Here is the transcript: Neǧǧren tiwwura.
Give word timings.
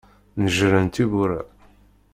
Neǧǧren 0.41 0.87
tiwwura. 0.87 1.41